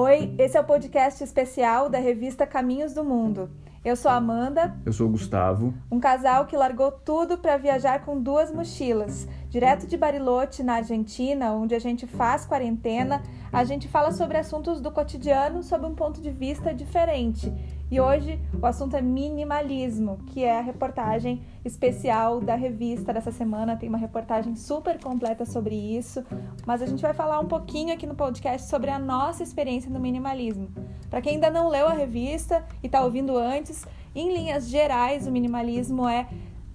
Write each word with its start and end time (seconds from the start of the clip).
Oi, 0.00 0.32
esse 0.38 0.56
é 0.56 0.60
o 0.60 0.64
podcast 0.64 1.24
especial 1.24 1.90
da 1.90 1.98
revista 1.98 2.46
Caminhos 2.46 2.94
do 2.94 3.02
Mundo. 3.02 3.50
Eu 3.84 3.96
sou 3.96 4.08
a 4.08 4.14
Amanda. 4.14 4.76
Eu 4.86 4.92
sou 4.92 5.08
o 5.08 5.10
Gustavo. 5.10 5.74
Um 5.90 5.98
casal 5.98 6.46
que 6.46 6.56
largou 6.56 6.92
tudo 6.92 7.36
para 7.36 7.56
viajar 7.56 8.04
com 8.04 8.22
duas 8.22 8.52
mochilas. 8.54 9.26
Direto 9.50 9.88
de 9.88 9.96
Bariloche, 9.96 10.62
na 10.62 10.74
Argentina, 10.74 11.52
onde 11.52 11.74
a 11.74 11.80
gente 11.80 12.06
faz 12.06 12.46
quarentena, 12.46 13.24
a 13.52 13.64
gente 13.64 13.88
fala 13.88 14.12
sobre 14.12 14.38
assuntos 14.38 14.80
do 14.80 14.92
cotidiano 14.92 15.64
sob 15.64 15.84
um 15.84 15.96
ponto 15.96 16.20
de 16.20 16.30
vista 16.30 16.72
diferente. 16.72 17.52
E 17.90 17.98
hoje 17.98 18.38
o 18.60 18.66
assunto 18.66 18.96
é 18.96 19.00
minimalismo, 19.00 20.18
que 20.26 20.44
é 20.44 20.58
a 20.58 20.62
reportagem 20.62 21.40
especial 21.64 22.38
da 22.38 22.54
revista 22.54 23.14
dessa 23.14 23.32
semana. 23.32 23.76
Tem 23.76 23.88
uma 23.88 23.96
reportagem 23.96 24.54
super 24.56 25.00
completa 25.00 25.46
sobre 25.46 25.74
isso, 25.74 26.22
mas 26.66 26.82
a 26.82 26.86
gente 26.86 27.00
vai 27.00 27.14
falar 27.14 27.40
um 27.40 27.46
pouquinho 27.46 27.94
aqui 27.94 28.06
no 28.06 28.14
podcast 28.14 28.68
sobre 28.68 28.90
a 28.90 28.98
nossa 28.98 29.42
experiência 29.42 29.90
no 29.90 29.98
minimalismo. 29.98 30.68
Para 31.08 31.22
quem 31.22 31.34
ainda 31.34 31.50
não 31.50 31.68
leu 31.68 31.86
a 31.86 31.94
revista 31.94 32.62
e 32.82 32.86
está 32.86 33.02
ouvindo 33.02 33.38
antes, 33.38 33.86
em 34.14 34.34
linhas 34.34 34.68
gerais, 34.68 35.26
o 35.26 35.30
minimalismo 35.32 36.06
é 36.06 36.28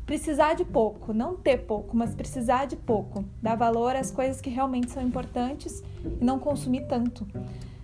precisar 0.07 0.55
de 0.55 0.65
pouco, 0.65 1.13
não 1.13 1.35
ter 1.35 1.59
pouco, 1.59 1.95
mas 1.95 2.15
precisar 2.15 2.65
de 2.65 2.75
pouco, 2.75 3.23
dar 3.41 3.55
valor 3.55 3.95
às 3.95 4.09
coisas 4.09 4.41
que 4.41 4.49
realmente 4.49 4.89
são 4.89 5.03
importantes 5.03 5.83
e 6.03 6.25
não 6.25 6.39
consumir 6.39 6.87
tanto. 6.87 7.27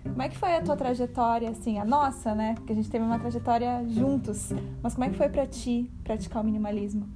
Como 0.02 0.22
é 0.22 0.28
que 0.28 0.36
foi 0.36 0.54
a 0.54 0.62
tua 0.62 0.76
trajetória, 0.76 1.50
assim, 1.50 1.78
a 1.78 1.84
nossa, 1.84 2.34
né? 2.34 2.54
Porque 2.56 2.72
a 2.72 2.76
gente 2.76 2.90
teve 2.90 3.04
uma 3.04 3.18
trajetória 3.18 3.84
juntos. 3.88 4.52
Mas 4.82 4.94
como 4.94 5.04
é 5.04 5.10
que 5.10 5.16
foi 5.16 5.28
para 5.28 5.46
ti 5.46 5.90
praticar 6.02 6.42
o 6.42 6.44
minimalismo? 6.44 7.08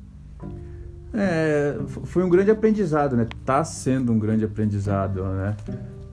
É, 1.13 1.79
foi 1.87 2.25
um 2.25 2.29
grande 2.29 2.51
aprendizado, 2.51 3.17
né? 3.17 3.27
Tá 3.45 3.65
sendo 3.65 4.13
um 4.13 4.19
grande 4.19 4.45
aprendizado, 4.45 5.23
né? 5.25 5.57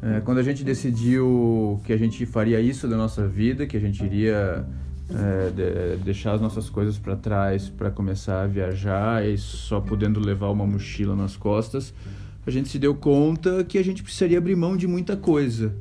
É, 0.03 0.21
quando 0.21 0.39
a 0.39 0.43
gente 0.43 0.63
decidiu 0.63 1.79
que 1.83 1.93
a 1.93 1.97
gente 1.97 2.25
faria 2.25 2.59
isso 2.59 2.87
da 2.87 2.97
nossa 2.97 3.27
vida, 3.27 3.67
que 3.67 3.77
a 3.77 3.79
gente 3.79 4.03
iria 4.03 4.65
é, 5.09 5.49
de, 5.49 6.03
deixar 6.03 6.33
as 6.33 6.41
nossas 6.41 6.69
coisas 6.69 6.97
para 6.97 7.15
trás 7.15 7.69
para 7.69 7.91
começar 7.91 8.43
a 8.43 8.47
viajar 8.47 9.27
e 9.27 9.37
só 9.37 9.79
podendo 9.79 10.19
levar 10.19 10.49
uma 10.49 10.65
mochila 10.65 11.15
nas 11.15 11.35
costas, 11.35 11.93
a 12.45 12.49
gente 12.49 12.69
se 12.69 12.79
deu 12.79 12.95
conta 12.95 13.63
que 13.63 13.77
a 13.77 13.83
gente 13.83 14.01
precisaria 14.01 14.37
abrir 14.37 14.55
mão 14.55 14.75
de 14.75 14.87
muita 14.87 15.15
coisa. 15.15 15.75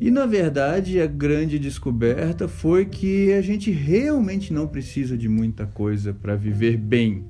E 0.00 0.10
na 0.10 0.26
verdade, 0.26 1.00
a 1.00 1.06
grande 1.06 1.58
descoberta 1.58 2.48
foi 2.48 2.84
que 2.84 3.32
a 3.32 3.40
gente 3.40 3.70
realmente 3.70 4.52
não 4.52 4.66
precisa 4.66 5.16
de 5.16 5.28
muita 5.28 5.66
coisa 5.66 6.12
para 6.12 6.34
viver 6.34 6.76
bem. 6.76 7.24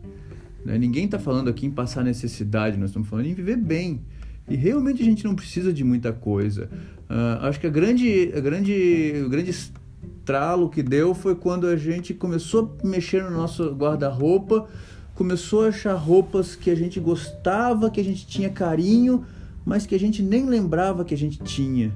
Né? 0.64 0.78
Ninguém 0.78 1.04
está 1.04 1.18
falando 1.18 1.48
aqui 1.50 1.66
em 1.66 1.70
passar 1.70 2.02
necessidade, 2.02 2.78
nós 2.78 2.90
estamos 2.90 3.08
falando 3.08 3.26
em 3.26 3.34
viver 3.34 3.56
bem. 3.56 4.00
E 4.48 4.56
realmente 4.56 5.02
a 5.02 5.04
gente 5.04 5.24
não 5.24 5.34
precisa 5.34 5.72
de 5.72 5.84
muita 5.84 6.12
coisa. 6.12 6.68
Uh, 7.08 7.44
acho 7.46 7.60
que 7.60 7.66
a 7.66 7.70
grande, 7.70 8.32
a 8.34 8.40
grande, 8.40 9.22
o 9.24 9.28
grande 9.28 9.50
estralo 9.50 10.68
que 10.68 10.82
deu 10.82 11.14
foi 11.14 11.34
quando 11.34 11.66
a 11.66 11.76
gente 11.76 12.14
começou 12.14 12.76
a 12.82 12.86
mexer 12.86 13.22
no 13.22 13.30
nosso 13.30 13.70
guarda-roupa, 13.72 14.66
começou 15.14 15.64
a 15.64 15.68
achar 15.68 15.94
roupas 15.94 16.56
que 16.56 16.70
a 16.70 16.74
gente 16.74 16.98
gostava, 16.98 17.90
que 17.90 18.00
a 18.00 18.04
gente 18.04 18.26
tinha 18.26 18.50
carinho, 18.50 19.24
mas 19.64 19.86
que 19.86 19.94
a 19.94 19.98
gente 19.98 20.22
nem 20.22 20.46
lembrava 20.46 21.04
que 21.04 21.14
a 21.14 21.16
gente 21.16 21.38
tinha. 21.42 21.92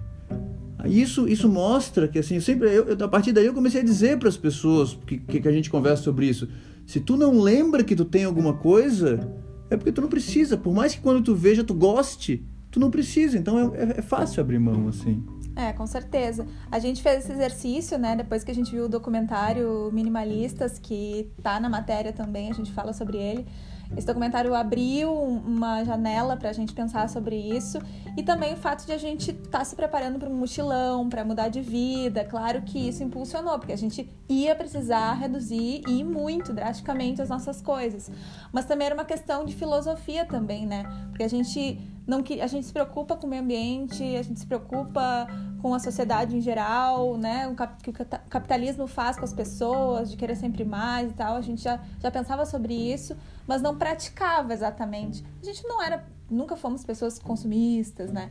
Isso, 0.84 1.29
isso 1.29 1.48
mostra 1.48 2.07
que 2.07 2.19
assim, 2.19 2.39
sempre 2.41 2.69
eu, 2.73 2.97
a 3.05 3.09
partir 3.09 3.33
daí 3.33 3.47
eu 3.47 3.55
comecei 3.55 3.81
a 3.81 3.84
dizer 3.84 4.19
para 4.19 4.29
as 4.29 4.37
pessoas 4.37 4.98
que, 5.07 5.19
que 5.19 5.48
a 5.48 5.53
gente 5.53 5.70
conversa 5.70 6.03
sobre 6.03 6.27
isso. 6.27 6.48
Se 6.87 7.01
tu 7.01 7.17
não 7.17 7.41
lembra 7.41 7.85
que 7.85 7.97
tu 7.97 8.05
tem 8.05 8.25
alguma 8.25 8.55
coisa, 8.55 9.20
é 9.70 9.77
porque 9.77 9.93
tu 9.93 10.01
não 10.01 10.09
precisa. 10.09 10.57
Por 10.57 10.73
mais 10.73 10.95
que 10.95 11.01
quando 11.01 11.23
tu 11.23 11.35
veja 11.35 11.65
tu 11.65 11.75
goste, 11.75 12.45
tu 12.70 12.79
não 12.81 12.91
precisa. 12.91 13.37
Então 13.37 13.75
é, 13.75 13.83
é, 13.83 13.98
é 13.98 14.03
fácil 14.03 14.41
abrir 14.41 14.59
mão 14.59 14.89
assim. 14.89 15.23
É, 15.57 15.73
com 15.73 15.87
certeza. 15.87 16.47
A 16.70 16.79
gente 16.79 17.03
fez 17.03 17.25
esse 17.25 17.33
exercício, 17.33 17.98
né? 17.98 18.15
Depois 18.15 18.45
que 18.45 18.51
a 18.51 18.55
gente 18.55 18.70
viu 18.70 18.85
o 18.85 18.89
documentário 18.89 19.91
Minimalistas, 19.92 20.79
que 20.79 21.29
tá 21.42 21.58
na 21.58 21.69
matéria 21.69 22.13
também, 22.13 22.48
a 22.48 22.55
gente 22.55 22.70
fala 22.70 22.92
sobre 22.92 23.19
ele. 23.19 23.45
Esse 23.97 24.07
documentário 24.07 24.55
abriu 24.55 25.13
uma 25.13 25.83
janela 25.85 26.37
para 26.37 26.51
a 26.51 26.53
gente 26.53 26.73
pensar 26.73 27.09
sobre 27.09 27.37
isso 27.37 27.79
e 28.17 28.23
também 28.23 28.55
o 28.55 28.57
fato 28.57 28.85
de 28.87 28.93
a 28.93 28.99
gente 28.99 29.31
estar 29.31 29.59
tá 29.59 29.65
se 29.65 29.75
preparando 29.75 30.19
para 30.19 30.29
um 30.29 30.35
mochilão, 30.35 31.09
para 31.09 31.25
mudar 31.25 31.49
de 31.49 31.61
vida. 31.61 32.25
Claro 32.25 32.63
que 32.63 32.89
isso 32.89 33.03
impulsionou, 33.03 33.59
porque 33.59 33.73
a 33.73 33.79
gente 33.79 34.09
ia 34.29 34.55
precisar 34.55 35.15
reduzir 35.15 35.83
e 35.89 36.05
muito 36.05 36.53
drasticamente 36.53 37.23
as 37.23 37.29
nossas 37.29 37.63
coisas. 37.63 38.11
Mas 38.53 38.67
também 38.67 38.87
era 38.87 38.95
uma 38.95 39.05
questão 39.05 39.45
de 39.45 39.55
filosofia 39.55 40.25
também, 40.25 40.67
né? 40.67 40.85
Porque 41.11 41.23
a 41.23 41.29
gente 41.29 41.81
não 42.07 42.25
a 42.43 42.47
gente 42.47 42.67
se 42.67 42.73
preocupa 42.73 43.17
com 43.17 43.27
o 43.27 43.31
meio 43.31 43.43
ambiente, 43.43 44.03
a 44.17 44.23
gente 44.23 44.41
se 44.41 44.47
preocupa 44.47 45.27
com 45.61 45.74
a 45.74 45.79
sociedade 45.79 46.36
em 46.36 46.41
geral, 46.41 47.17
né? 47.17 47.48
O 47.48 47.55
que 47.83 47.91
o 47.91 48.07
capitalismo 48.29 48.86
faz 48.86 49.19
com 49.19 49.24
as 49.24 49.33
pessoas, 49.33 50.11
de 50.11 50.17
querer 50.17 50.36
sempre 50.36 50.64
mais 50.64 51.11
e 51.11 51.14
tal. 51.14 51.36
A 51.36 51.41
gente 51.41 51.63
já, 51.63 51.80
já 52.01 52.11
pensava 52.11 52.45
sobre 52.46 52.74
isso, 52.74 53.17
mas 53.46 53.61
não 53.61 53.77
praticava 53.77 54.52
exatamente. 54.52 55.24
A 55.42 55.45
gente 55.45 55.67
não 55.67 55.83
era, 55.83 56.07
nunca 56.30 56.57
fomos 56.57 56.85
pessoas 56.85 57.19
consumistas, 57.19 58.13
né? 58.13 58.30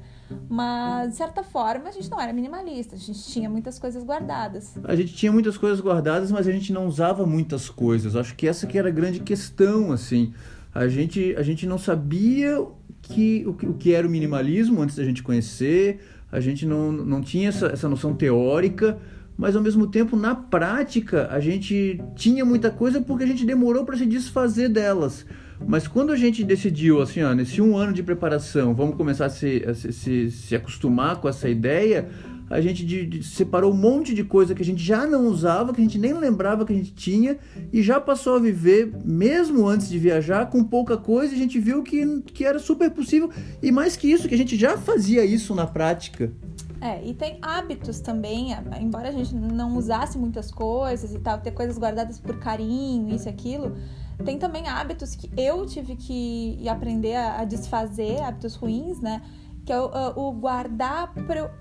Mas, 0.50 1.12
de 1.12 1.16
certa 1.16 1.44
forma, 1.44 1.90
a 1.90 1.92
gente 1.92 2.10
não 2.10 2.20
era 2.20 2.32
minimalista, 2.32 2.96
a 2.96 3.00
gente 3.00 3.24
tinha 3.24 3.50
muitas 3.50 3.78
coisas 3.78 4.04
guardadas. 4.04 4.76
A 4.84 4.96
gente 4.96 5.14
tinha 5.14 5.32
muitas 5.32 5.58
coisas 5.58 5.82
guardadas, 5.82 6.32
mas 6.32 6.48
a 6.48 6.52
gente 6.52 6.72
não 6.72 6.88
usava 6.88 7.26
muitas 7.26 7.70
coisas. 7.70 8.16
Acho 8.16 8.36
que 8.36 8.48
essa 8.48 8.66
que 8.66 8.78
era 8.78 8.88
a 8.88 8.92
grande 8.92 9.20
questão, 9.20 9.92
assim. 9.92 10.34
A 10.74 10.88
gente, 10.88 11.36
a 11.36 11.42
gente 11.42 11.66
não 11.66 11.78
sabia 11.78 12.64
que 13.02 13.44
o, 13.46 13.52
o 13.70 13.74
que 13.74 13.94
era 13.94 14.08
o 14.08 14.10
minimalismo 14.10 14.82
antes 14.82 14.96
da 14.96 15.04
gente 15.04 15.24
conhecer, 15.24 16.00
a 16.32 16.40
gente 16.40 16.66
não, 16.66 16.92
não 16.92 17.22
tinha 17.22 17.50
essa, 17.50 17.68
essa 17.68 17.88
noção 17.88 18.14
teórica, 18.14 18.98
mas 19.38 19.56
ao 19.56 19.62
mesmo 19.62 19.88
tempo, 19.88 20.16
na 20.16 20.34
prática, 20.34 21.28
a 21.32 21.40
gente 21.40 22.02
tinha 22.16 22.44
muita 22.44 22.72
coisa 22.72 23.00
porque 23.00 23.24
a 23.24 23.28
gente 23.28 23.46
demorou 23.46 23.86
para 23.86 23.96
se 23.96 24.06
desfazer 24.06 24.68
delas. 24.68 25.26
Mas 25.66 25.88
quando 25.88 26.12
a 26.12 26.16
gente 26.16 26.44
decidiu, 26.44 27.02
assim, 27.02 27.22
ó, 27.22 27.34
nesse 27.34 27.62
um 27.62 27.78
ano 27.78 27.94
de 27.94 28.04
preparação, 28.04 28.74
vamos 28.74 28.96
começar 28.96 29.26
a 29.26 29.30
se, 29.30 29.64
a 29.68 29.74
se, 29.74 30.32
se 30.32 30.56
acostumar 30.56 31.18
com 31.18 31.30
essa 31.30 31.48
ideia, 31.48 32.10
a 32.50 32.62
gente 32.62 32.86
de, 32.86 33.06
de, 33.06 33.24
separou 33.24 33.72
um 33.72 33.78
monte 33.78 34.14
de 34.14 34.24
coisa 34.24 34.56
que 34.56 34.62
a 34.62 34.66
gente 34.66 34.84
já 34.84 35.06
não 35.06 35.28
usava, 35.28 35.74
que 35.74 35.82
a 35.82 35.84
gente 35.84 35.98
nem 35.98 36.14
lembrava 36.14 36.66
que 36.66 36.74
a 36.74 36.76
gente 36.76 36.94
tinha, 36.94 37.38
e 37.72 37.82
já 37.82 38.00
passou 38.00 38.36
a 38.36 38.40
viver, 38.40 38.92
mesmo 39.04 39.68
antes 39.68 39.90
de 39.90 40.00
viajar, 40.00 40.50
com 40.50 40.64
pouca 40.64 40.98
coisa, 40.98 41.34
e 41.34 41.36
a 41.36 41.40
gente 41.40 41.60
viu 41.60 41.84
que, 41.84 42.22
que 42.22 42.46
era 42.46 42.60
super 42.60 42.90
possível, 42.92 43.30
e 43.62 43.72
mais 43.72 43.96
que 43.96 44.12
isso, 44.12 44.28
que 44.28 44.36
a 44.36 44.38
gente 44.38 44.56
já 44.56 44.78
fazia 44.78 45.26
isso 45.26 45.54
na 45.54 45.68
prática. 45.68 46.32
É, 46.80 47.04
e 47.04 47.14
tem 47.14 47.40
hábitos 47.42 48.00
também, 48.00 48.50
embora 48.80 49.10
a 49.10 49.12
gente 49.12 49.34
não 49.34 49.76
usasse 49.76 50.18
muitas 50.18 50.52
coisas 50.52 51.14
e 51.14 51.20
tal, 51.20 51.40
ter 51.40 51.52
coisas 51.52 51.78
guardadas 51.78 52.20
por 52.20 52.38
carinho, 52.38 53.14
isso 53.14 53.28
e 53.28 53.30
aquilo, 53.30 53.76
tem 54.24 54.38
também 54.38 54.68
hábitos 54.68 55.16
que 55.16 55.30
eu 55.38 55.66
tive 55.66 55.96
que 55.96 56.68
aprender 56.68 57.16
a, 57.16 57.44
desfazer, 57.46 58.22
hábitos 58.22 58.56
ruins, 58.56 59.00
né? 59.00 59.22
Que 59.68 59.74
é 59.74 59.80
o, 59.82 60.28
o 60.30 60.32
guardar 60.32 61.14
pro 61.14 61.52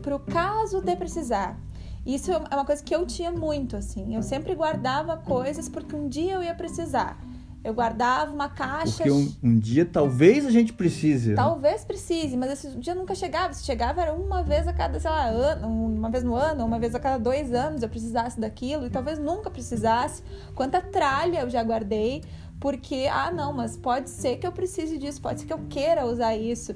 para 0.00 0.14
o 0.14 0.20
caso 0.20 0.80
de 0.80 0.94
precisar. 0.94 1.58
Isso 2.06 2.30
é 2.30 2.36
uma 2.36 2.64
coisa 2.64 2.80
que 2.84 2.94
eu 2.94 3.04
tinha 3.04 3.32
muito, 3.32 3.76
assim. 3.76 4.14
Eu 4.14 4.22
sempre 4.22 4.54
guardava 4.54 5.16
coisas 5.16 5.68
porque 5.68 5.96
um 5.96 6.08
dia 6.08 6.34
eu 6.34 6.42
ia 6.42 6.54
precisar. 6.54 7.18
Eu 7.64 7.74
guardava 7.74 8.30
uma 8.32 8.48
caixa. 8.48 8.98
Porque 8.98 9.10
um, 9.10 9.34
um 9.42 9.58
dia 9.58 9.84
talvez 9.84 10.46
a 10.46 10.50
gente 10.50 10.72
precise. 10.72 11.30
Né? 11.30 11.34
Talvez 11.34 11.84
precise, 11.84 12.36
mas 12.36 12.52
esse 12.52 12.76
dia 12.78 12.94
nunca 12.94 13.14
chegava. 13.14 13.52
Se 13.54 13.64
chegava 13.64 14.02
era 14.02 14.12
uma 14.12 14.44
vez 14.44 14.68
a 14.68 14.72
cada, 14.72 15.00
sei 15.00 15.10
lá, 15.10 15.26
ano, 15.26 15.68
uma 15.68 16.10
vez 16.10 16.22
no 16.22 16.36
ano, 16.36 16.64
uma 16.64 16.78
vez 16.78 16.94
a 16.94 17.00
cada 17.00 17.18
dois 17.18 17.52
anos 17.52 17.82
eu 17.82 17.88
precisasse 17.88 18.38
daquilo, 18.38 18.86
e 18.86 18.90
talvez 18.90 19.18
nunca 19.18 19.50
precisasse. 19.50 20.22
Quanta 20.54 20.80
tralha 20.80 21.40
eu 21.40 21.50
já 21.50 21.62
guardei, 21.64 22.22
porque, 22.60 23.08
ah, 23.10 23.32
não, 23.32 23.52
mas 23.52 23.76
pode 23.76 24.10
ser 24.10 24.36
que 24.36 24.46
eu 24.46 24.52
precise 24.52 24.96
disso, 24.96 25.20
pode 25.20 25.40
ser 25.40 25.46
que 25.46 25.52
eu 25.52 25.60
queira 25.68 26.06
usar 26.06 26.36
isso. 26.36 26.74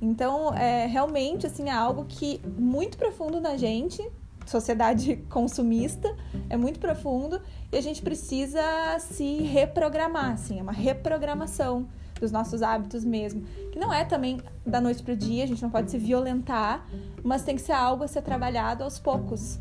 Então, 0.00 0.52
é, 0.54 0.86
realmente, 0.86 1.46
assim, 1.46 1.68
é 1.68 1.72
algo 1.72 2.04
que 2.04 2.40
muito 2.58 2.98
profundo 2.98 3.40
na 3.40 3.56
gente, 3.56 4.02
sociedade 4.46 5.16
consumista, 5.30 6.14
é 6.50 6.56
muito 6.56 6.78
profundo 6.78 7.40
e 7.72 7.76
a 7.76 7.80
gente 7.80 8.02
precisa 8.02 8.62
se 8.98 9.42
reprogramar, 9.42 10.32
assim, 10.32 10.58
é 10.58 10.62
uma 10.62 10.72
reprogramação 10.72 11.88
dos 12.20 12.30
nossos 12.30 12.62
hábitos 12.62 13.04
mesmo, 13.04 13.42
que 13.72 13.78
não 13.78 13.92
é 13.92 14.04
também 14.04 14.40
da 14.64 14.80
noite 14.80 15.02
para 15.02 15.14
o 15.14 15.16
dia, 15.16 15.44
a 15.44 15.46
gente 15.46 15.62
não 15.62 15.70
pode 15.70 15.90
se 15.90 15.98
violentar, 15.98 16.86
mas 17.22 17.42
tem 17.42 17.56
que 17.56 17.62
ser 17.62 17.72
algo 17.72 18.04
a 18.04 18.08
ser 18.08 18.22
trabalhado 18.22 18.84
aos 18.84 18.98
poucos. 18.98 19.58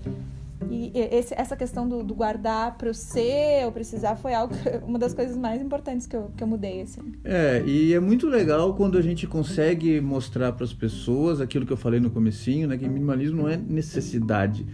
E 0.69 0.91
esse, 0.95 1.33
essa 1.35 1.55
questão 1.55 1.87
do, 1.87 2.03
do 2.03 2.13
guardar 2.13 2.77
para 2.77 2.89
o 2.89 2.93
ser 2.93 3.65
ou 3.65 3.71
precisar 3.71 4.15
foi 4.15 4.33
algo, 4.33 4.53
uma 4.85 4.99
das 4.99 5.13
coisas 5.13 5.37
mais 5.37 5.61
importantes 5.61 6.07
que 6.07 6.15
eu, 6.15 6.31
que 6.35 6.43
eu 6.43 6.47
mudei. 6.47 6.81
Assim. 6.81 7.01
É, 7.23 7.63
e 7.65 7.93
é 7.93 7.99
muito 7.99 8.27
legal 8.27 8.73
quando 8.75 8.97
a 8.97 9.01
gente 9.01 9.27
consegue 9.27 9.99
mostrar 10.01 10.51
para 10.53 10.63
as 10.63 10.73
pessoas 10.73 11.41
aquilo 11.41 11.65
que 11.65 11.73
eu 11.73 11.77
falei 11.77 11.99
no 11.99 12.09
comecinho, 12.09 12.67
né, 12.67 12.77
que 12.77 12.87
minimalismo 12.87 13.43
não 13.43 13.49
é 13.49 13.57
necessidade, 13.57 14.65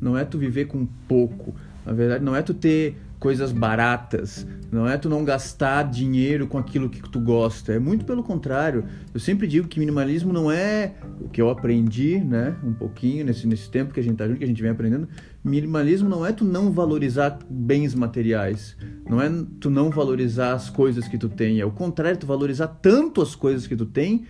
não 0.00 0.16
é 0.16 0.24
tu 0.24 0.38
viver 0.38 0.66
com 0.66 0.86
pouco. 1.06 1.54
Na 1.84 1.92
verdade, 1.92 2.24
não 2.24 2.36
é 2.36 2.42
tu 2.42 2.52
ter 2.52 2.96
coisas 3.18 3.50
baratas, 3.50 4.46
não 4.70 4.86
é 4.86 4.96
tu 4.96 5.08
não 5.08 5.24
gastar 5.24 5.82
dinheiro 5.82 6.46
com 6.46 6.56
aquilo 6.56 6.88
que 6.88 7.00
tu 7.08 7.18
gosta, 7.18 7.72
é 7.72 7.78
muito 7.78 8.04
pelo 8.04 8.22
contrário. 8.22 8.84
Eu 9.12 9.18
sempre 9.18 9.46
digo 9.46 9.66
que 9.66 9.80
minimalismo 9.80 10.32
não 10.32 10.50
é 10.50 10.94
o 11.20 11.28
que 11.28 11.40
eu 11.40 11.50
aprendi, 11.50 12.20
né, 12.20 12.54
um 12.62 12.72
pouquinho 12.72 13.24
nesse, 13.24 13.46
nesse 13.46 13.68
tempo 13.70 13.92
que 13.92 14.00
a 14.00 14.02
gente 14.02 14.16
tá 14.16 14.26
junto, 14.26 14.38
que 14.38 14.44
a 14.44 14.46
gente 14.46 14.62
vem 14.62 14.70
aprendendo. 14.70 15.08
Minimalismo 15.48 16.08
não 16.08 16.24
é 16.24 16.32
tu 16.32 16.44
não 16.44 16.70
valorizar 16.70 17.38
bens 17.48 17.94
materiais, 17.94 18.76
não 19.08 19.20
é 19.20 19.30
tu 19.58 19.70
não 19.70 19.90
valorizar 19.90 20.52
as 20.52 20.68
coisas 20.70 21.08
que 21.08 21.18
tu 21.18 21.28
tem, 21.28 21.60
é 21.60 21.64
o 21.64 21.70
contrário, 21.70 22.18
tu 22.18 22.26
valorizar 22.26 22.68
tanto 22.68 23.22
as 23.22 23.34
coisas 23.34 23.66
que 23.66 23.74
tu 23.74 23.86
tem 23.86 24.26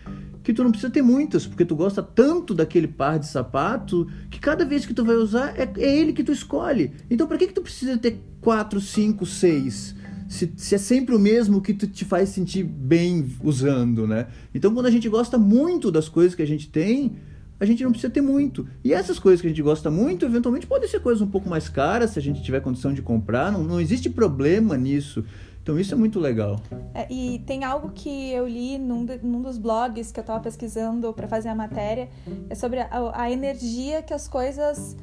que 0.49 0.55
tu 0.55 0.65
não 0.65 0.71
precisa 0.71 0.91
ter 0.91 1.03
muitas, 1.03 1.47
porque 1.47 1.63
tu 1.63 1.77
gosta 1.77 2.03
tanto 2.03 2.55
daquele 2.55 2.89
par 2.89 3.19
de 3.19 3.27
sapato 3.27 4.09
que 4.31 4.41
cada 4.41 4.65
vez 4.65 4.87
que 4.87 4.95
tu 4.95 5.05
vai 5.05 5.17
usar 5.17 5.55
é, 5.59 5.71
é 5.77 5.99
ele 5.99 6.15
que 6.15 6.25
tu 6.25 6.33
escolhe. 6.33 6.93
Então, 7.11 7.27
para 7.27 7.37
que, 7.37 7.49
que 7.49 7.53
tu 7.53 7.61
precisa 7.61 7.99
ter 7.99 8.19
quatro, 8.41 8.81
cinco, 8.81 9.27
seis? 9.27 9.95
Se, 10.27 10.51
se, 10.57 10.75
é 10.75 10.79
sempre 10.79 11.15
o 11.15 11.19
mesmo 11.19 11.61
que 11.61 11.75
tu 11.75 11.87
te 11.87 12.03
faz 12.03 12.31
sentir 12.31 12.63
bem 12.65 13.31
usando, 13.43 14.07
né? 14.07 14.29
Então, 14.55 14.73
quando 14.73 14.87
a 14.87 14.91
gente 14.91 15.07
gosta 15.07 15.37
muito 15.37 15.91
das 15.91 16.09
coisas 16.09 16.35
que 16.35 16.43
a 16.43 16.47
gente 16.47 16.71
tem, 16.71 17.17
a 17.61 17.65
gente 17.65 17.83
não 17.83 17.91
precisa 17.91 18.13
ter 18.13 18.21
muito. 18.21 18.69
E 18.85 18.93
essas 18.93 19.19
coisas 19.19 19.41
que 19.41 19.47
a 19.47 19.51
gente 19.51 19.63
gosta 19.63 19.91
muito, 19.91 20.25
eventualmente 20.25 20.67
podem 20.67 20.89
ser 20.89 21.01
coisas 21.01 21.21
um 21.21 21.27
pouco 21.27 21.49
mais 21.49 21.69
caras, 21.69 22.11
se 22.11 22.19
a 22.19 22.23
gente 22.23 22.43
tiver 22.43 22.61
condição 22.61 22.93
de 22.93 23.03
comprar, 23.03 23.51
não, 23.51 23.65
não 23.65 23.81
existe 23.81 24.09
problema 24.09 24.77
nisso. 24.77 25.25
Então 25.63 25.79
isso 25.79 25.93
é 25.93 25.97
muito 25.97 26.19
legal. 26.19 26.57
É, 26.95 27.13
e 27.13 27.41
tem 27.41 27.63
algo 27.63 27.91
que 27.91 28.31
eu 28.31 28.49
li 28.49 28.79
num, 28.79 29.05
num 29.23 29.43
dos 29.43 29.59
blogs 29.59 30.11
que 30.11 30.19
eu 30.19 30.23
estava 30.23 30.41
pesquisando 30.41 31.13
para 31.13 31.29
fazer 31.29 31.51
a 31.51 31.55
matéria, 31.55 32.09
é 32.49 32.55
sobre 32.55 32.81
a, 32.81 32.89
a 33.13 33.31
energia 33.31 34.03
que 34.03 34.15
as 34.15 34.27
coisas 34.27 34.97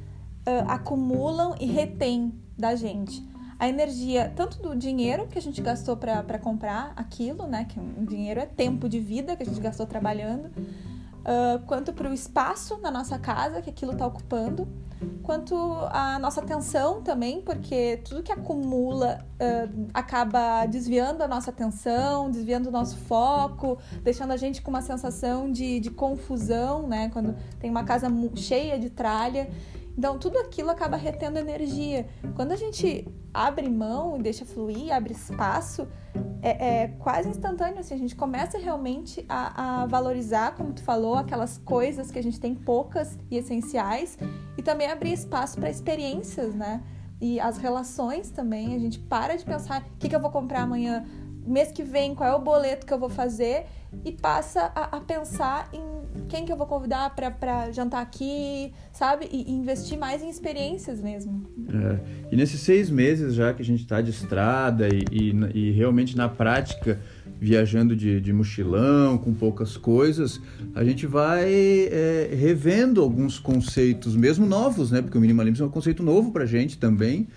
uh, 0.47 0.65
acumulam 0.67 1.53
e 1.59 1.67
retêm 1.67 2.33
da 2.57 2.75
gente. 2.75 3.23
A 3.59 3.69
energia, 3.69 4.33
tanto 4.35 4.61
do 4.61 4.75
dinheiro 4.75 5.27
que 5.27 5.37
a 5.37 5.41
gente 5.41 5.61
gastou 5.61 5.95
para 5.95 6.39
comprar 6.39 6.93
aquilo, 6.95 7.47
né? 7.47 7.65
Que 7.65 7.79
o 7.79 8.05
dinheiro 8.05 8.39
é 8.39 8.45
tempo 8.45 8.89
de 8.89 8.99
vida 8.99 9.35
que 9.35 9.43
a 9.43 9.45
gente 9.45 9.61
gastou 9.61 9.85
trabalhando, 9.85 10.49
uh, 11.25 11.60
quanto 11.66 11.92
para 11.92 12.10
o 12.10 12.13
espaço 12.13 12.77
na 12.81 12.92
nossa 12.92 13.18
casa 13.18 13.62
que 13.62 13.69
aquilo 13.69 13.92
está 13.92 14.06
ocupando 14.06 14.68
quanto 15.22 15.56
a 15.92 16.18
nossa 16.19 16.42
atenção 16.42 17.01
também, 17.01 17.42
porque 17.42 18.00
tudo 18.07 18.24
que 18.24 18.31
acumula 18.31 19.25
uh, 19.33 19.88
acaba 19.94 20.66
desviando 20.66 21.24
a 21.24 21.27
nossa 21.27 21.50
atenção, 21.50 22.30
desviando 22.30 22.69
o 22.69 22.72
nosso 22.72 22.98
foco, 22.98 23.77
deixando 24.04 24.31
a 24.31 24.38
gente 24.38 24.62
com 24.62 24.69
uma 24.69 24.81
sensação 24.81 25.51
de, 25.51 25.80
de 25.80 25.92
confusão, 25.92 26.88
né? 26.88 27.10
Quando 27.10 27.36
tem 27.60 27.69
uma 27.69 27.83
casa 27.83 28.07
cheia 28.36 28.80
de 28.80 28.89
tralha. 28.89 29.50
Então, 29.97 30.18
tudo 30.19 30.38
aquilo 30.39 30.69
acaba 30.69 30.97
retendo 30.97 31.39
energia. 31.39 32.07
Quando 32.36 32.51
a 32.51 32.56
gente 32.56 33.07
abre 33.33 33.69
mão 33.69 34.18
e 34.18 34.21
deixa 34.21 34.45
fluir, 34.45 34.94
abre 34.94 35.13
espaço, 35.13 35.88
é, 36.42 36.83
é 36.83 36.88
quase 37.00 37.30
instantâneo. 37.30 37.80
Assim, 37.80 37.94
a 37.94 37.97
gente 37.97 38.15
começa 38.15 38.57
realmente 38.57 39.25
a, 39.27 39.83
a, 39.83 39.86
valorizar, 39.86 40.56
como 40.56 40.74
tu 40.74 40.83
falou, 40.83 41.15
aquelas 41.15 41.57
coisas 41.57 42.12
que 42.12 42.19
a 42.19 42.24
gente 42.24 42.39
tem 42.39 42.53
poucas 42.53 43.18
e 43.31 43.38
essenciais, 43.38 44.18
e 44.57 44.62
também 44.62 44.88
abrir 44.92 45.13
espaço 45.13 45.57
para 45.59 45.69
experiências, 45.69 46.53
né? 46.53 46.83
E 47.21 47.39
as 47.39 47.57
relações 47.57 48.30
também. 48.30 48.75
A 48.75 48.80
gente 48.80 49.00
para 49.00 49.36
de 49.38 49.45
pensar 49.45 49.81
o 49.81 49.98
que, 49.98 50.09
que 50.09 50.15
eu 50.15 50.19
vou 50.19 50.30
comprar 50.30 50.62
amanhã, 50.62 51.06
mês 51.45 51.71
que 51.71 51.83
vem, 51.83 52.15
qual 52.15 52.30
é 52.30 52.36
o 52.36 52.39
boleto 52.39 52.86
que 52.86 52.94
eu 52.94 53.00
vou 53.00 53.09
fazer, 53.09 53.65
e 54.03 54.12
passa 54.12 54.71
a, 54.75 54.97
a 54.97 55.00
pensar 55.01 55.69
em 55.74 56.25
quem 56.27 56.45
que 56.45 56.51
eu 56.51 56.57
vou 56.57 56.68
convidar 56.68 57.13
para 57.15 57.71
jantar 57.71 58.01
aqui, 58.01 58.74
sabe? 58.92 59.27
E, 59.31 59.50
e, 59.50 59.53
investir 59.53 59.97
mais 59.97 60.21
em 60.21 60.30
experiências 60.30 61.00
mesmo. 61.00 61.45
É. 61.69 62.00
E 62.31 62.36
nesses 62.36 62.59
seis 62.62 62.89
meses 62.89 63.33
já 63.33 63.53
que 63.53 63.62
a 63.62 63.65
gente 63.65 63.81
está 63.81 64.01
de 64.01 64.12
estrada 64.12 64.88
e, 64.88 65.06
e, 65.12 65.31
e 65.53 65.71
realmente 65.71 66.18
na 66.18 66.27
prática 66.27 67.00
viajando 67.39 67.95
de, 67.95 68.21
de, 68.21 68.31
mochilão, 68.31 69.18
com 69.18 69.33
poucas 69.33 69.75
coisas, 69.75 70.39
a 70.74 70.83
gente 70.83 71.06
vai 71.06 71.51
é, 71.91 72.30
revendo 72.33 73.01
alguns 73.01 73.38
conceitos, 73.38 74.15
mesmo 74.15 74.45
novos, 74.45 74.89
né? 74.89 75.01
Porque 75.01 75.18
o 75.18 75.21
minimalismo 75.21 75.65
é 75.65 75.68
um 75.68 75.71
conceito 75.71 76.01
novo 76.01 76.31
para 76.31 76.45
gente 76.45 76.77
também. 76.77 77.27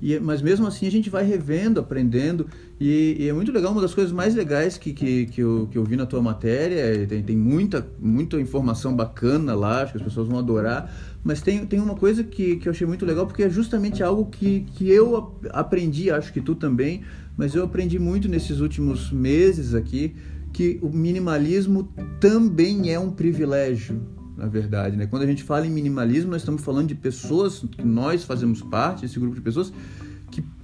E, 0.00 0.18
mas 0.18 0.42
mesmo 0.42 0.66
assim 0.66 0.86
a 0.86 0.90
gente 0.90 1.08
vai 1.08 1.24
revendo, 1.24 1.80
aprendendo. 1.80 2.46
E, 2.78 3.16
e, 3.20 3.28
é 3.28 3.32
muito 3.32 3.50
legal, 3.50 3.72
uma 3.72 3.80
das 3.80 3.94
coisas 3.94 4.12
mais 4.12 4.34
legais 4.34 4.76
que, 4.76 4.92
que, 4.92 5.26
que, 5.26 5.40
eu, 5.40 5.66
que 5.70 5.78
eu 5.78 5.84
vi 5.84 5.96
na 5.96 6.04
tua 6.04 6.20
matéria, 6.20 6.74
é, 6.74 7.06
tem, 7.06 7.22
tem 7.22 7.36
muita, 7.36 7.86
muita 7.98 8.38
informação 8.38 8.94
bacana 8.94 9.54
lá, 9.54 9.82
acho 9.82 9.92
que 9.92 9.98
as 9.98 10.04
pessoas 10.04 10.28
vão 10.28 10.38
adorar. 10.38 10.92
Mas 11.24 11.40
tem, 11.40 11.64
tem 11.66 11.80
uma 11.80 11.94
coisa 11.94 12.22
que, 12.22 12.56
que 12.56 12.68
eu 12.68 12.72
achei 12.72 12.86
muito 12.86 13.06
legal, 13.06 13.26
porque 13.26 13.44
é 13.44 13.50
justamente 13.50 14.02
algo 14.02 14.26
que, 14.26 14.66
que 14.74 14.90
eu 14.90 15.38
aprendi, 15.50 16.10
acho 16.10 16.30
que 16.32 16.40
tu 16.40 16.54
também, 16.54 17.02
mas 17.34 17.54
eu 17.54 17.64
aprendi 17.64 17.98
muito 17.98 18.28
nesses 18.28 18.60
últimos 18.60 19.10
meses 19.10 19.74
aqui 19.74 20.14
que 20.52 20.78
o 20.82 20.88
minimalismo 20.88 21.92
também 22.20 22.92
é 22.92 22.98
um 22.98 23.10
privilégio, 23.10 24.00
na 24.36 24.46
verdade. 24.46 24.96
Né? 24.96 25.06
Quando 25.06 25.22
a 25.22 25.26
gente 25.26 25.42
fala 25.42 25.66
em 25.66 25.70
minimalismo, 25.70 26.30
nós 26.30 26.42
estamos 26.42 26.62
falando 26.62 26.88
de 26.88 26.94
pessoas, 26.94 27.64
que 27.70 27.84
nós 27.84 28.22
fazemos 28.24 28.62
parte 28.62 29.02
desse 29.02 29.18
grupo 29.18 29.34
de 29.34 29.42
pessoas, 29.42 29.72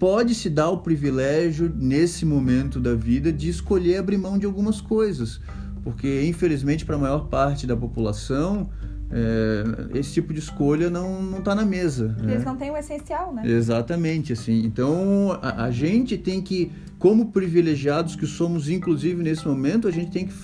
pode 0.02 0.34
se 0.34 0.50
dar 0.50 0.68
o 0.68 0.78
privilégio, 0.78 1.72
nesse 1.72 2.26
momento 2.26 2.80
da 2.80 2.92
vida, 2.92 3.32
de 3.32 3.48
escolher 3.48 3.98
abrir 3.98 4.18
mão 4.18 4.36
de 4.36 4.44
algumas 4.44 4.80
coisas. 4.80 5.40
Porque, 5.84 6.24
infelizmente, 6.26 6.84
para 6.84 6.96
a 6.96 6.98
maior 6.98 7.28
parte 7.28 7.68
da 7.68 7.76
população, 7.76 8.68
é, 9.12 9.96
esse 9.96 10.14
tipo 10.14 10.32
de 10.32 10.40
escolha 10.40 10.90
não 10.90 11.38
está 11.38 11.54
na 11.54 11.64
mesa. 11.64 12.16
Eles 12.18 12.38
né? 12.40 12.44
não 12.44 12.56
têm 12.56 12.72
o 12.72 12.76
essencial, 12.76 13.32
né? 13.32 13.42
Exatamente, 13.46 14.32
assim. 14.32 14.64
Então, 14.64 15.38
a, 15.40 15.66
a, 15.66 15.70
gente 15.70 16.18
tem 16.18 16.42
que, 16.42 16.72
como 16.98 17.30
privilegiados 17.30 18.16
que 18.16 18.26
somos, 18.26 18.68
inclusive 18.68 19.22
nesse 19.22 19.46
momento, 19.46 19.86
a 19.86 19.92
gente 19.92 20.10
tem 20.10 20.26
que 20.26 20.34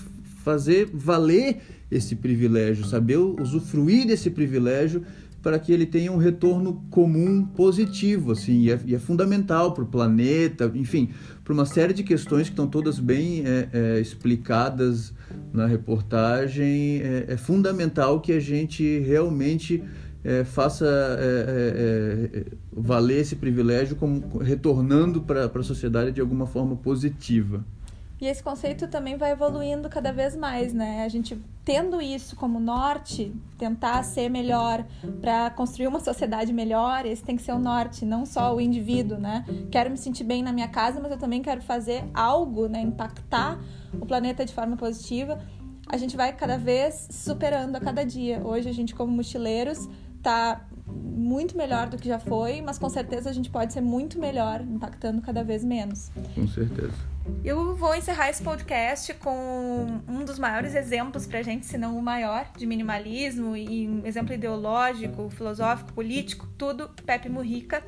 fazer 0.44 0.88
valer 0.94 1.56
esse 1.90 2.14
privilégio, 2.14 2.84
saber 2.84 3.16
usufruir 3.16 4.06
desse 4.06 4.30
privilégio 4.30 5.02
para 5.42 5.58
que 5.58 5.72
ele 5.72 5.86
tenha 5.86 6.10
um 6.10 6.16
retorno 6.16 6.82
comum 6.90 7.44
positivo, 7.44 8.32
assim, 8.32 8.62
e 8.62 8.72
é, 8.72 8.80
e 8.86 8.94
é 8.94 8.98
fundamental 8.98 9.72
para 9.72 9.84
o 9.84 9.86
planeta, 9.86 10.70
enfim, 10.74 11.10
para 11.44 11.52
uma 11.52 11.64
série 11.64 11.92
de 11.92 12.02
questões 12.02 12.48
que 12.48 12.52
estão 12.52 12.66
todas 12.66 12.98
bem 12.98 13.44
é, 13.46 13.68
é, 13.72 14.00
explicadas 14.00 15.14
na 15.52 15.66
reportagem. 15.66 17.00
É, 17.00 17.26
é, 17.28 17.36
fundamental 17.36 18.20
que 18.20 18.32
a 18.32 18.40
gente 18.40 18.98
realmente 19.00 19.82
é, 20.24 20.44
faça 20.44 20.86
é, 21.20 22.44
valer 22.72 23.20
esse 23.20 23.36
privilégio 23.36 23.94
como 23.94 24.38
retornando 24.38 25.22
para 25.22 25.46
a 25.46 25.62
sociedade 25.62 26.12
de 26.12 26.20
alguma 26.20 26.46
forma 26.46 26.76
positiva. 26.76 27.64
E 28.20 28.26
esse 28.26 28.42
conceito 28.42 28.88
também 28.88 29.16
vai 29.16 29.30
evoluindo 29.30 29.88
cada 29.88 30.12
vez 30.12 30.34
mais, 30.34 30.72
né? 30.72 31.04
A 31.04 31.08
gente 31.08 31.40
tendo 31.64 32.00
isso 32.00 32.34
como 32.34 32.58
norte, 32.58 33.32
tentar 33.56 34.02
ser 34.02 34.28
melhor 34.28 34.84
para 35.20 35.50
construir 35.50 35.86
uma 35.86 36.00
sociedade 36.00 36.52
melhor, 36.52 37.06
esse 37.06 37.22
tem 37.22 37.36
que 37.36 37.42
ser 37.42 37.52
o 37.52 37.58
norte, 37.58 38.04
não 38.04 38.26
só 38.26 38.56
o 38.56 38.60
indivíduo, 38.60 39.18
né? 39.18 39.44
Quero 39.70 39.90
me 39.90 39.96
sentir 39.96 40.24
bem 40.24 40.42
na 40.42 40.52
minha 40.52 40.68
casa, 40.68 40.98
mas 41.00 41.12
eu 41.12 41.18
também 41.18 41.42
quero 41.42 41.62
fazer 41.62 42.04
algo, 42.12 42.66
né? 42.66 42.80
Impactar 42.80 43.60
o 44.00 44.04
planeta 44.04 44.44
de 44.44 44.52
forma 44.52 44.76
positiva. 44.76 45.38
A 45.86 45.96
gente 45.96 46.16
vai 46.16 46.32
cada 46.32 46.58
vez 46.58 47.06
superando 47.10 47.76
a 47.76 47.80
cada 47.80 48.04
dia. 48.04 48.42
Hoje 48.44 48.68
a 48.68 48.72
gente 48.72 48.94
como 48.94 49.12
mochileiros 49.12 49.88
tá 50.22 50.66
muito 50.88 51.56
melhor 51.56 51.88
do 51.88 51.96
que 51.96 52.08
já 52.08 52.18
foi, 52.18 52.62
mas 52.62 52.78
com 52.78 52.88
certeza 52.88 53.28
a 53.28 53.32
gente 53.32 53.50
pode 53.50 53.72
ser 53.72 53.80
muito 53.80 54.18
melhor, 54.18 54.60
impactando 54.62 55.20
cada 55.20 55.44
vez 55.44 55.64
menos. 55.64 56.10
Com 56.34 56.46
certeza. 56.46 56.94
Eu 57.44 57.76
vou 57.76 57.94
encerrar 57.94 58.30
esse 58.30 58.42
podcast 58.42 59.12
com 59.14 60.00
um 60.08 60.24
dos 60.24 60.38
maiores 60.38 60.74
exemplos 60.74 61.26
para 61.26 61.40
a 61.40 61.42
gente, 61.42 61.66
se 61.66 61.76
não 61.76 61.98
o 61.98 62.02
maior, 62.02 62.46
de 62.56 62.66
minimalismo 62.66 63.56
e 63.56 63.86
um 63.86 64.06
exemplo 64.06 64.32
ideológico, 64.32 65.28
filosófico, 65.30 65.92
político, 65.92 66.48
tudo, 66.56 66.88
Pepe 67.04 67.28
Mujica, 67.28 67.82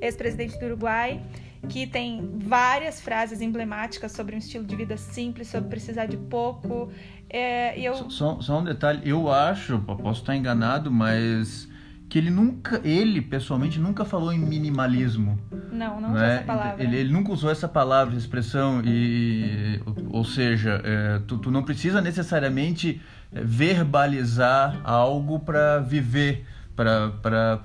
ex-presidente 0.00 0.58
do 0.58 0.66
Uruguai, 0.66 1.22
que 1.68 1.86
tem 1.86 2.38
várias 2.38 3.00
frases 3.00 3.40
emblemáticas 3.40 4.12
sobre 4.12 4.34
um 4.34 4.38
estilo 4.38 4.64
de 4.64 4.74
vida 4.74 4.96
simples, 4.96 5.48
sobre 5.48 5.68
precisar 5.68 6.06
de 6.06 6.16
pouco. 6.16 6.90
É, 7.28 7.78
eu... 7.78 8.10
só, 8.10 8.40
só 8.40 8.60
um 8.60 8.64
detalhe, 8.64 9.02
eu 9.08 9.30
acho, 9.30 9.78
posso 9.80 10.22
estar 10.22 10.34
enganado, 10.34 10.90
mas 10.90 11.68
que 12.08 12.16
ele 12.16 12.30
nunca, 12.30 12.80
ele 12.82 13.20
pessoalmente 13.20 13.78
nunca 13.78 14.04
falou 14.04 14.32
em 14.32 14.38
minimalismo. 14.38 15.38
Não, 15.70 16.00
não 16.00 16.10
usou 16.10 16.20
né? 16.20 16.36
essa 16.36 16.44
palavra. 16.44 16.82
Ele, 16.82 16.96
ele, 16.96 17.12
nunca 17.12 17.32
usou 17.32 17.50
essa 17.50 17.68
palavra, 17.68 18.14
essa 18.14 18.24
expressão, 18.24 18.82
e, 18.84 19.80
ou 20.10 20.24
seja, 20.24 20.80
é, 20.82 21.20
tu, 21.26 21.36
tu, 21.36 21.50
não 21.50 21.62
precisa 21.62 22.00
necessariamente 22.00 23.00
é, 23.32 23.42
verbalizar 23.42 24.80
algo 24.84 25.38
para 25.38 25.80
viver. 25.80 26.46
Para 26.74 27.60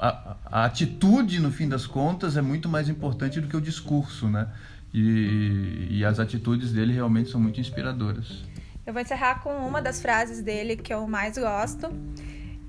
a, 0.00 0.36
a 0.46 0.64
atitude, 0.64 1.38
no 1.38 1.52
fim 1.52 1.68
das 1.68 1.86
contas, 1.86 2.36
é 2.36 2.42
muito 2.42 2.68
mais 2.68 2.88
importante 2.88 3.40
do 3.40 3.46
que 3.46 3.56
o 3.56 3.60
discurso, 3.60 4.28
né? 4.28 4.48
E, 4.92 5.86
e 5.88 6.04
as 6.04 6.18
atitudes 6.18 6.72
dele 6.72 6.92
realmente 6.92 7.30
são 7.30 7.40
muito 7.40 7.60
inspiradoras. 7.60 8.44
Eu 8.84 8.92
vou 8.92 9.00
encerrar 9.00 9.36
com 9.44 9.50
uma 9.64 9.80
das 9.80 10.02
frases 10.02 10.42
dele 10.42 10.74
que 10.74 10.92
eu 10.92 11.06
mais 11.06 11.38
gosto 11.38 11.88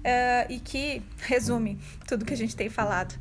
uh, 0.04 0.52
e 0.52 0.60
que 0.60 1.02
resume 1.18 1.80
tudo 2.08 2.26
que 2.26 2.34
a 2.34 2.38
gente 2.38 2.56
tem 2.56 2.70
falado. 2.70 3.16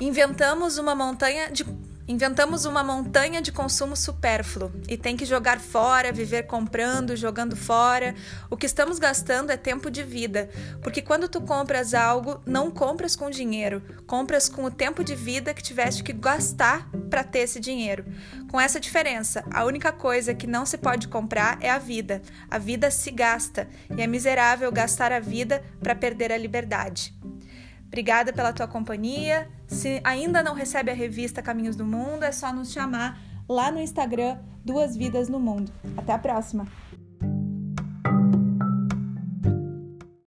Inventamos 0.00 0.78
uma 0.78 0.94
montanha 0.94 1.50
de 1.50 1.64
Inventamos 2.06 2.64
uma 2.64 2.82
montanha 2.82 3.40
de 3.40 3.52
consumo 3.52 3.96
supérfluo 3.96 4.72
e 4.88 4.96
tem 4.96 5.16
que 5.16 5.24
jogar 5.24 5.60
fora, 5.60 6.12
viver 6.12 6.44
comprando, 6.44 7.16
jogando 7.16 7.54
fora. 7.54 8.14
O 8.50 8.56
que 8.56 8.66
estamos 8.66 8.98
gastando 8.98 9.50
é 9.50 9.56
tempo 9.56 9.88
de 9.88 10.02
vida, 10.02 10.50
porque 10.82 11.00
quando 11.00 11.28
tu 11.28 11.40
compras 11.40 11.94
algo, 11.94 12.42
não 12.44 12.72
compras 12.72 13.14
com 13.14 13.30
dinheiro, 13.30 13.80
compras 14.04 14.48
com 14.48 14.64
o 14.64 14.70
tempo 14.70 15.04
de 15.04 15.14
vida 15.14 15.54
que 15.54 15.62
tiveste 15.62 16.02
que 16.02 16.12
gastar 16.12 16.90
para 17.08 17.22
ter 17.22 17.40
esse 17.40 17.60
dinheiro. 17.60 18.04
Com 18.50 18.60
essa 18.60 18.80
diferença, 18.80 19.44
a 19.50 19.64
única 19.64 19.92
coisa 19.92 20.34
que 20.34 20.46
não 20.46 20.66
se 20.66 20.78
pode 20.78 21.06
comprar 21.06 21.58
é 21.60 21.70
a 21.70 21.78
vida. 21.78 22.20
A 22.50 22.58
vida 22.58 22.90
se 22.90 23.12
gasta 23.12 23.68
e 23.96 24.02
é 24.02 24.06
miserável 24.08 24.72
gastar 24.72 25.12
a 25.12 25.20
vida 25.20 25.62
para 25.80 25.94
perder 25.94 26.32
a 26.32 26.36
liberdade. 26.36 27.14
Obrigada 27.92 28.32
pela 28.32 28.54
tua 28.54 28.66
companhia. 28.66 29.46
Se 29.66 30.00
ainda 30.02 30.42
não 30.42 30.54
recebe 30.54 30.90
a 30.90 30.94
revista 30.94 31.42
Caminhos 31.42 31.76
do 31.76 31.84
Mundo, 31.84 32.22
é 32.22 32.32
só 32.32 32.50
nos 32.50 32.72
chamar 32.72 33.20
lá 33.46 33.70
no 33.70 33.78
Instagram 33.78 34.38
Duas 34.64 34.96
Vidas 34.96 35.28
no 35.28 35.38
Mundo. 35.38 35.70
Até 35.94 36.14
a 36.14 36.18
próxima! 36.18 36.66